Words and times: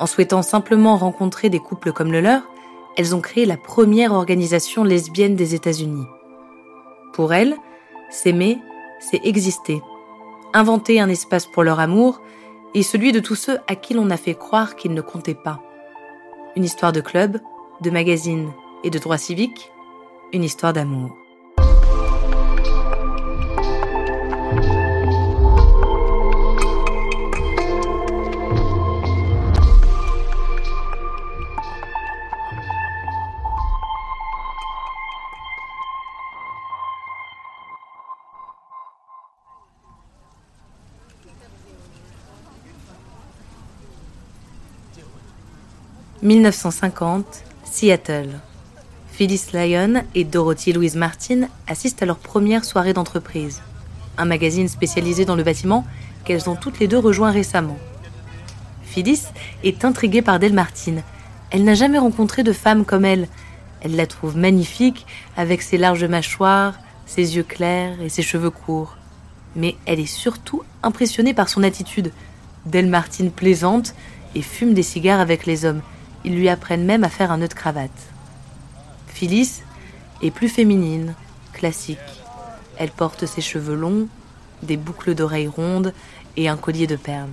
En 0.00 0.06
souhaitant 0.06 0.42
simplement 0.42 0.96
rencontrer 0.96 1.50
des 1.50 1.60
couples 1.60 1.92
comme 1.92 2.12
le 2.12 2.20
leur, 2.20 2.42
elles 2.96 3.14
ont 3.14 3.20
créé 3.20 3.46
la 3.46 3.56
première 3.56 4.12
organisation 4.12 4.84
lesbienne 4.84 5.36
des 5.36 5.54
États-Unis. 5.54 6.06
Pour 7.12 7.32
elles, 7.32 7.56
s'aimer, 8.10 8.58
c'est 9.00 9.24
exister, 9.24 9.82
inventer 10.52 11.00
un 11.00 11.08
espace 11.08 11.46
pour 11.46 11.62
leur 11.62 11.80
amour 11.80 12.20
et 12.74 12.82
celui 12.82 13.12
de 13.12 13.20
tous 13.20 13.36
ceux 13.36 13.58
à 13.68 13.76
qui 13.76 13.94
l'on 13.94 14.10
a 14.10 14.16
fait 14.16 14.34
croire 14.34 14.76
qu'ils 14.76 14.94
ne 14.94 15.00
comptaient 15.00 15.34
pas. 15.34 15.60
Une 16.56 16.64
histoire 16.64 16.92
de 16.92 17.00
club, 17.00 17.38
de 17.80 17.90
magazine 17.90 18.50
et 18.82 18.90
de 18.90 18.98
droits 18.98 19.18
civiques, 19.18 19.70
une 20.32 20.44
histoire 20.44 20.72
d'amour. 20.72 21.16
1950, 46.24 47.44
Seattle. 47.70 48.30
Phyllis 49.12 49.48
Lyon 49.52 50.04
et 50.14 50.24
Dorothy 50.24 50.72
Louise 50.72 50.96
Martin 50.96 51.48
assistent 51.66 52.02
à 52.02 52.06
leur 52.06 52.16
première 52.16 52.64
soirée 52.64 52.94
d'entreprise, 52.94 53.60
un 54.16 54.24
magazine 54.24 54.68
spécialisé 54.68 55.26
dans 55.26 55.36
le 55.36 55.42
bâtiment 55.42 55.84
qu'elles 56.24 56.48
ont 56.48 56.56
toutes 56.56 56.78
les 56.78 56.88
deux 56.88 56.98
rejoint 56.98 57.30
récemment. 57.30 57.76
Phyllis 58.84 59.24
est 59.64 59.84
intriguée 59.84 60.22
par 60.22 60.38
Del 60.38 60.54
Martin. 60.54 61.02
Elle 61.50 61.64
n'a 61.64 61.74
jamais 61.74 61.98
rencontré 61.98 62.42
de 62.42 62.54
femme 62.54 62.86
comme 62.86 63.04
elle. 63.04 63.28
Elle 63.82 63.94
la 63.94 64.06
trouve 64.06 64.34
magnifique 64.34 65.04
avec 65.36 65.60
ses 65.60 65.76
larges 65.76 66.06
mâchoires, 66.06 66.78
ses 67.04 67.36
yeux 67.36 67.42
clairs 67.42 68.00
et 68.00 68.08
ses 68.08 68.22
cheveux 68.22 68.48
courts. 68.48 68.96
Mais 69.56 69.76
elle 69.84 70.00
est 70.00 70.06
surtout 70.06 70.62
impressionnée 70.82 71.34
par 71.34 71.50
son 71.50 71.62
attitude. 71.62 72.12
Del 72.64 72.86
Martin 72.86 73.28
plaisante 73.28 73.94
et 74.34 74.40
fume 74.40 74.72
des 74.72 74.82
cigares 74.82 75.20
avec 75.20 75.44
les 75.44 75.66
hommes 75.66 75.82
ils 76.24 76.34
lui 76.34 76.48
apprennent 76.48 76.84
même 76.84 77.04
à 77.04 77.08
faire 77.08 77.30
un 77.30 77.38
nœud 77.38 77.48
de 77.48 77.54
cravate. 77.54 77.90
Phyllis 79.08 79.62
est 80.22 80.30
plus 80.30 80.48
féminine, 80.48 81.14
classique. 81.52 81.98
Elle 82.78 82.90
porte 82.90 83.26
ses 83.26 83.40
cheveux 83.40 83.76
longs, 83.76 84.08
des 84.62 84.76
boucles 84.76 85.14
d'oreilles 85.14 85.48
rondes 85.48 85.92
et 86.36 86.48
un 86.48 86.56
collier 86.56 86.86
de 86.86 86.96
perles. 86.96 87.30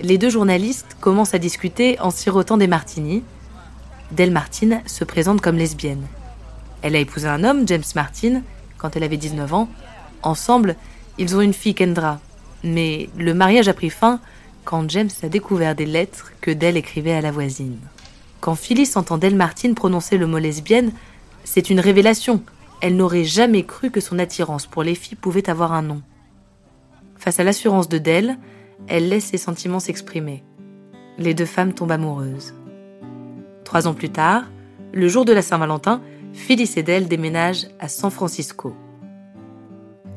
Les 0.00 0.18
deux 0.18 0.30
journalistes 0.30 0.96
commencent 1.00 1.34
à 1.34 1.38
discuter 1.38 2.00
en 2.00 2.10
sirotant 2.10 2.56
des 2.56 2.66
martinis. 2.66 3.22
Del 4.10 4.32
Martin 4.32 4.80
se 4.86 5.04
présente 5.04 5.40
comme 5.40 5.56
lesbienne. 5.56 6.06
Elle 6.82 6.96
a 6.96 6.98
épousé 6.98 7.28
un 7.28 7.44
homme, 7.44 7.66
James 7.68 7.84
Martin, 7.94 8.42
quand 8.76 8.96
elle 8.96 9.04
avait 9.04 9.16
19 9.16 9.54
ans. 9.54 9.68
Ensemble, 10.22 10.76
ils 11.18 11.36
ont 11.36 11.40
une 11.40 11.54
fille, 11.54 11.74
Kendra. 11.74 12.20
Mais 12.64 13.08
le 13.16 13.34
mariage 13.34 13.68
a 13.68 13.74
pris 13.74 13.90
fin 13.90 14.20
quand 14.64 14.88
James 14.90 15.10
a 15.22 15.28
découvert 15.28 15.74
des 15.74 15.86
lettres 15.86 16.32
que 16.40 16.50
Dell 16.50 16.76
écrivait 16.76 17.12
à 17.12 17.20
la 17.20 17.30
voisine. 17.30 17.78
Quand 18.40 18.54
Phyllis 18.54 18.92
entend 18.96 19.18
Del 19.18 19.36
Martin 19.36 19.74
prononcer 19.74 20.18
le 20.18 20.26
mot 20.26 20.38
lesbienne, 20.38 20.92
c'est 21.44 21.70
une 21.70 21.80
révélation. 21.80 22.42
Elle 22.80 22.96
n'aurait 22.96 23.24
jamais 23.24 23.64
cru 23.64 23.90
que 23.90 24.00
son 24.00 24.18
attirance 24.18 24.66
pour 24.66 24.82
les 24.82 24.94
filles 24.94 25.16
pouvait 25.16 25.48
avoir 25.48 25.72
un 25.72 25.82
nom. 25.82 26.02
Face 27.16 27.40
à 27.40 27.44
l'assurance 27.44 27.88
de 27.88 27.98
Dell, 27.98 28.38
elle 28.88 29.08
laisse 29.08 29.26
ses 29.26 29.38
sentiments 29.38 29.80
s'exprimer. 29.80 30.42
Les 31.18 31.32
deux 31.32 31.46
femmes 31.46 31.72
tombent 31.72 31.92
amoureuses. 31.92 32.54
Trois 33.64 33.86
ans 33.86 33.94
plus 33.94 34.10
tard, 34.10 34.44
le 34.92 35.08
jour 35.08 35.24
de 35.24 35.32
la 35.32 35.42
Saint-Valentin, 35.42 36.02
Phyllis 36.32 36.72
et 36.76 36.82
Dell 36.82 37.08
déménagent 37.08 37.68
à 37.78 37.88
San 37.88 38.10
Francisco. 38.10 38.74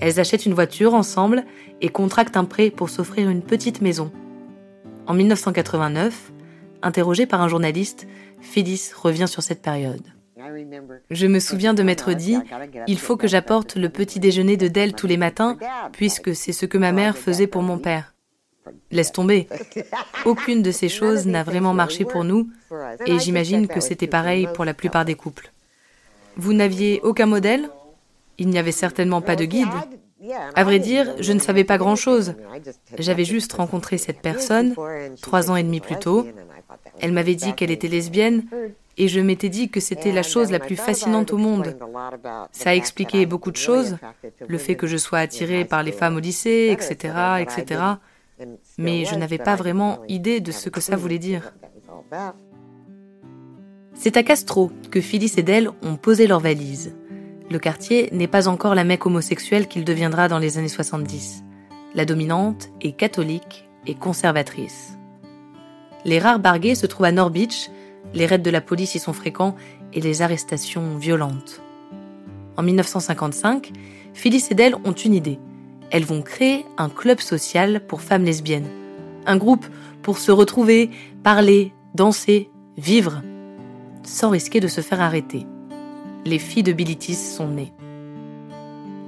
Elles 0.00 0.20
achètent 0.20 0.46
une 0.46 0.54
voiture 0.54 0.94
ensemble 0.94 1.44
et 1.80 1.88
contractent 1.88 2.36
un 2.36 2.44
prêt 2.44 2.70
pour 2.70 2.90
s'offrir 2.90 3.28
une 3.28 3.42
petite 3.42 3.80
maison 3.80 4.10
en 5.06 5.14
1989, 5.14 6.32
interrogée 6.82 7.26
par 7.26 7.40
un 7.40 7.48
journaliste, 7.48 8.06
Phyllis 8.40 8.90
revient 8.94 9.28
sur 9.28 9.42
cette 9.42 9.62
période. 9.62 10.02
Je 11.10 11.26
me 11.26 11.40
souviens 11.40 11.74
de 11.74 11.82
m'être 11.82 12.12
dit, 12.12 12.36
il 12.86 12.98
faut 12.98 13.16
que 13.16 13.26
j'apporte 13.26 13.76
le 13.76 13.88
petit 13.88 14.20
déjeuner 14.20 14.56
de 14.56 14.68
Dell 14.68 14.92
tous 14.92 15.06
les 15.06 15.16
matins, 15.16 15.56
puisque 15.92 16.34
c'est 16.34 16.52
ce 16.52 16.66
que 16.66 16.78
ma 16.78 16.92
mère 16.92 17.16
faisait 17.16 17.46
pour 17.46 17.62
mon 17.62 17.78
père. 17.78 18.14
Laisse 18.90 19.12
tomber. 19.12 19.48
Aucune 20.24 20.62
de 20.62 20.70
ces 20.70 20.88
choses 20.88 21.26
n'a 21.26 21.42
vraiment 21.42 21.72
marché 21.72 22.04
pour 22.04 22.24
nous, 22.24 22.50
et 23.06 23.18
j'imagine 23.18 23.68
que 23.68 23.80
c'était 23.80 24.06
pareil 24.06 24.48
pour 24.54 24.64
la 24.64 24.74
plupart 24.74 25.04
des 25.04 25.14
couples. 25.14 25.52
Vous 26.36 26.52
n'aviez 26.52 27.00
aucun 27.02 27.26
modèle? 27.26 27.70
Il 28.38 28.48
n'y 28.48 28.58
avait 28.58 28.72
certainement 28.72 29.22
pas 29.22 29.36
de 29.36 29.46
guide. 29.46 29.68
À 30.54 30.64
vrai 30.64 30.78
dire, 30.78 31.14
je 31.20 31.32
ne 31.32 31.38
savais 31.38 31.64
pas 31.64 31.78
grand-chose. 31.78 32.34
J'avais 32.98 33.24
juste 33.24 33.52
rencontré 33.52 33.98
cette 33.98 34.20
personne 34.20 34.74
trois 35.20 35.50
ans 35.50 35.56
et 35.56 35.62
demi 35.62 35.80
plus 35.80 35.98
tôt. 35.98 36.26
Elle 37.00 37.12
m'avait 37.12 37.34
dit 37.34 37.54
qu'elle 37.54 37.70
était 37.70 37.88
lesbienne 37.88 38.44
et 38.96 39.08
je 39.08 39.20
m'étais 39.20 39.50
dit 39.50 39.68
que 39.68 39.80
c'était 39.80 40.12
la 40.12 40.22
chose 40.22 40.50
la 40.50 40.58
plus 40.58 40.76
fascinante 40.76 41.32
au 41.32 41.36
monde. 41.36 41.76
Ça 42.50 42.70
a 42.70 42.74
expliqué 42.74 43.26
beaucoup 43.26 43.50
de 43.50 43.56
choses, 43.56 43.98
le 44.46 44.58
fait 44.58 44.74
que 44.74 44.86
je 44.86 44.96
sois 44.96 45.18
attirée 45.18 45.66
par 45.66 45.82
les 45.82 45.92
femmes 45.92 46.16
au 46.16 46.20
lycée, 46.20 46.68
etc., 46.72 47.14
etc. 47.40 47.82
Mais 48.78 49.04
je 49.04 49.14
n'avais 49.14 49.38
pas 49.38 49.56
vraiment 49.56 50.00
idée 50.08 50.40
de 50.40 50.52
ce 50.52 50.70
que 50.70 50.80
ça 50.80 50.96
voulait 50.96 51.18
dire. 51.18 51.52
C'est 53.92 54.16
à 54.16 54.22
Castro 54.22 54.70
que 54.90 55.00
Phyllis 55.00 55.34
et 55.36 55.42
Dell 55.42 55.70
ont 55.82 55.96
posé 55.96 56.26
leurs 56.26 56.40
valises. 56.40 56.94
Le 57.48 57.60
quartier 57.60 58.08
n'est 58.10 58.26
pas 58.26 58.48
encore 58.48 58.74
la 58.74 58.82
mecque 58.82 59.06
homosexuelle 59.06 59.68
qu'il 59.68 59.84
deviendra 59.84 60.26
dans 60.26 60.40
les 60.40 60.58
années 60.58 60.68
70. 60.68 61.44
La 61.94 62.04
dominante 62.04 62.70
est 62.80 62.92
catholique 62.92 63.68
et 63.86 63.94
conservatrice. 63.94 64.98
Les 66.04 66.18
rares 66.18 66.40
barguets 66.40 66.74
se 66.74 66.86
trouvent 66.86 67.06
à 67.06 67.12
North 67.12 67.32
Beach, 67.32 67.70
les 68.14 68.26
raids 68.26 68.38
de 68.38 68.50
la 68.50 68.60
police 68.60 68.96
y 68.96 68.98
sont 68.98 69.12
fréquents 69.12 69.54
et 69.92 70.00
les 70.00 70.22
arrestations 70.22 70.98
violentes. 70.98 71.62
En 72.56 72.64
1955, 72.64 73.70
Phyllis 74.12 74.46
et 74.50 74.54
Dell 74.54 74.74
ont 74.84 74.92
une 74.92 75.14
idée. 75.14 75.38
Elles 75.90 76.04
vont 76.04 76.22
créer 76.22 76.64
un 76.78 76.88
club 76.88 77.20
social 77.20 77.80
pour 77.86 78.00
femmes 78.00 78.24
lesbiennes. 78.24 78.68
Un 79.24 79.36
groupe 79.36 79.66
pour 80.02 80.18
se 80.18 80.32
retrouver, 80.32 80.90
parler, 81.22 81.72
danser, 81.94 82.50
vivre, 82.76 83.22
sans 84.02 84.30
risquer 84.30 84.58
de 84.58 84.68
se 84.68 84.80
faire 84.80 85.00
arrêter 85.00 85.46
les 86.26 86.38
filles 86.38 86.62
de 86.62 86.72
Bilitis 86.72 87.14
sont 87.14 87.48
nées. 87.48 87.72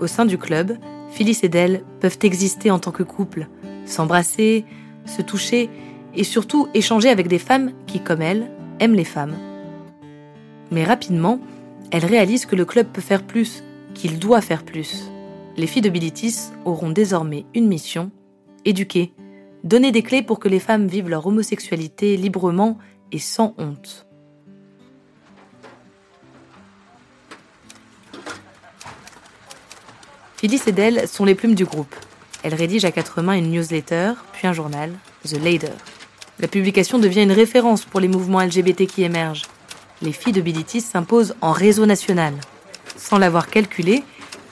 Au 0.00 0.06
sein 0.06 0.24
du 0.24 0.36
club, 0.36 0.76
Phyllis 1.10 1.40
et 1.42 1.48
Dell 1.48 1.84
peuvent 2.00 2.18
exister 2.22 2.70
en 2.70 2.78
tant 2.78 2.90
que 2.90 3.02
couple, 3.02 3.48
s'embrasser, 3.86 4.64
se 5.06 5.22
toucher 5.22 5.70
et 6.14 6.24
surtout 6.24 6.68
échanger 6.74 7.08
avec 7.08 7.28
des 7.28 7.38
femmes 7.38 7.72
qui, 7.86 8.00
comme 8.00 8.22
elles, 8.22 8.50
aiment 8.80 8.94
les 8.94 9.04
femmes. 9.04 9.36
Mais 10.70 10.84
rapidement, 10.84 11.38
elles 11.90 12.04
réalisent 12.04 12.46
que 12.46 12.56
le 12.56 12.64
club 12.64 12.88
peut 12.88 13.00
faire 13.00 13.22
plus, 13.22 13.62
qu'il 13.94 14.18
doit 14.18 14.40
faire 14.40 14.64
plus. 14.64 15.10
Les 15.56 15.68
filles 15.68 15.82
de 15.82 15.90
Bilitis 15.90 16.50
auront 16.64 16.90
désormais 16.90 17.46
une 17.54 17.68
mission, 17.68 18.10
éduquer, 18.64 19.12
donner 19.62 19.92
des 19.92 20.02
clés 20.02 20.22
pour 20.22 20.40
que 20.40 20.48
les 20.48 20.58
femmes 20.58 20.88
vivent 20.88 21.08
leur 21.08 21.26
homosexualité 21.26 22.16
librement 22.16 22.78
et 23.12 23.20
sans 23.20 23.54
honte. 23.58 24.03
Phyllis 30.44 30.60
et 30.66 30.72
Dell 30.72 31.08
sont 31.08 31.24
les 31.24 31.34
plumes 31.34 31.54
du 31.54 31.64
groupe. 31.64 31.96
Elles 32.42 32.52
rédigent 32.54 32.84
à 32.84 32.92
quatre 32.92 33.22
mains 33.22 33.32
une 33.32 33.50
newsletter, 33.50 34.12
puis 34.34 34.46
un 34.46 34.52
journal, 34.52 34.92
The 35.26 35.42
Lader. 35.42 35.72
La 36.38 36.48
publication 36.48 36.98
devient 36.98 37.22
une 37.22 37.32
référence 37.32 37.86
pour 37.86 37.98
les 37.98 38.08
mouvements 38.08 38.42
LGBT 38.42 38.84
qui 38.86 39.04
émergent. 39.04 39.46
Les 40.02 40.12
filles 40.12 40.34
de 40.34 40.42
Bilitis 40.42 40.82
s'imposent 40.82 41.34
en 41.40 41.52
réseau 41.52 41.86
national. 41.86 42.34
Sans 42.98 43.16
l'avoir 43.16 43.48
calculé, 43.48 44.04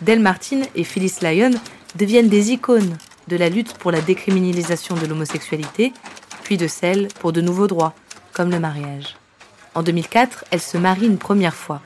Del 0.00 0.20
Martin 0.20 0.60
et 0.76 0.84
Phyllis 0.84 1.14
Lyon 1.22 1.50
deviennent 1.96 2.28
des 2.28 2.52
icônes 2.52 2.96
de 3.26 3.36
la 3.36 3.48
lutte 3.48 3.76
pour 3.76 3.90
la 3.90 4.00
décriminalisation 4.00 4.94
de 4.94 5.06
l'homosexualité, 5.06 5.92
puis 6.44 6.56
de 6.56 6.68
celle 6.68 7.08
pour 7.18 7.32
de 7.32 7.40
nouveaux 7.40 7.66
droits, 7.66 7.94
comme 8.32 8.52
le 8.52 8.60
mariage. 8.60 9.16
En 9.74 9.82
2004, 9.82 10.44
elle 10.52 10.60
se 10.60 10.78
marie 10.78 11.06
une 11.06 11.18
première 11.18 11.56
fois. 11.56 11.82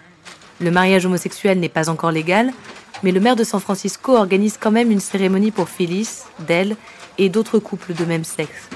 Le 0.61 0.71
mariage 0.71 1.07
homosexuel 1.07 1.59
n'est 1.59 1.71
pas 1.71 1.89
encore 1.89 2.13
légal, 2.13 2.53
mais 3.03 3.13
le 3.13 3.21
maire 3.21 3.37
de 3.37 3.45
San 3.45 3.61
Francisco 3.61 4.17
organise 4.17 4.57
quand 4.59 4.71
même 4.71 4.91
une 4.91 5.01
cérémonie 5.01 5.51
pour 5.51 5.69
Phyllis, 5.69 6.23
Dell 6.41 6.77
et 7.19 7.29
d'autres 7.29 7.59
couples 7.59 7.95
de 7.95 8.05
même 8.05 8.25
sexe. 8.25 8.69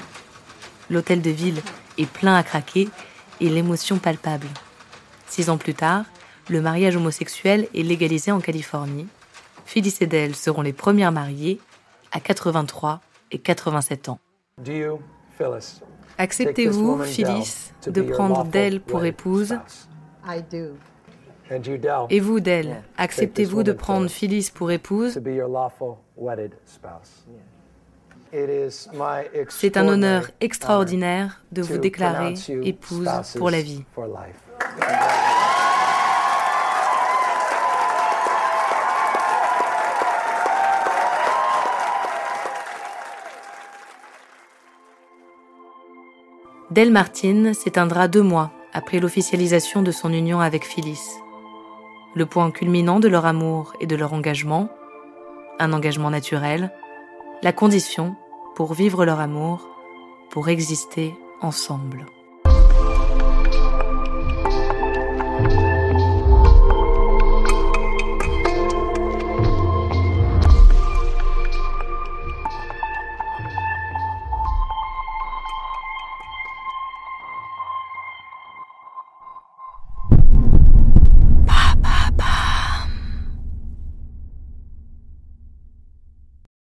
L'hôtel 0.89 1.21
de 1.21 1.29
ville 1.29 1.61
est 1.97 2.09
plein 2.09 2.35
à 2.35 2.43
craquer 2.43 2.89
et 3.39 3.49
l'émotion 3.49 3.97
palpable. 3.97 4.47
Six 5.27 5.49
ans 5.49 5.57
plus 5.57 5.73
tard, 5.73 6.05
le 6.49 6.61
mariage 6.61 6.95
homosexuel 6.95 7.67
est 7.75 7.83
légalisé 7.83 8.31
en 8.31 8.39
Californie. 8.39 9.07
Phyllis 9.65 9.97
et 10.01 10.07
Dell 10.07 10.35
seront 10.35 10.63
les 10.63 10.73
premières 10.73 11.11
mariées 11.11 11.59
à 12.11 12.19
83 12.19 13.01
et 13.31 13.37
87 13.37 14.09
ans. 14.09 14.19
Acceptez-vous, 16.17 17.03
Phyllis, 17.03 17.71
de 17.85 18.01
prendre 18.01 18.43
Dell 18.45 18.81
pour 18.81 19.05
épouse? 19.05 19.57
Et 22.09 22.19
vous, 22.19 22.39
Dell, 22.39 22.83
acceptez-vous 22.97 23.63
de 23.63 23.71
prendre 23.71 24.07
Phyllis 24.09 24.51
pour 24.53 24.71
épouse? 24.71 25.19
C'est 29.49 29.77
un 29.77 29.87
honneur 29.87 30.29
extraordinaire 30.39 31.43
de 31.51 31.61
vous 31.63 31.77
déclarer 31.79 32.35
épouse 32.63 33.09
pour 33.37 33.49
la 33.49 33.61
vie. 33.61 33.83
Del 46.69 46.91
Martin 46.91 47.53
s'éteindra 47.53 48.07
deux 48.07 48.21
mois 48.21 48.51
après 48.73 48.99
l'officialisation 48.99 49.81
de 49.81 49.91
son 49.91 50.13
union 50.13 50.39
avec 50.39 50.65
Phyllis. 50.65 51.01
Le 52.15 52.25
point 52.25 52.51
culminant 52.51 52.99
de 52.99 53.07
leur 53.07 53.25
amour 53.25 53.73
et 53.79 53.87
de 53.87 53.95
leur 53.95 54.13
engagement, 54.13 54.69
un 55.59 55.73
engagement 55.73 56.09
naturel, 56.09 56.71
la 57.43 57.53
condition 57.53 58.15
pour 58.55 58.73
vivre 58.73 59.05
leur 59.05 59.19
amour, 59.19 59.67
pour 60.29 60.49
exister 60.49 61.13
ensemble. 61.41 62.05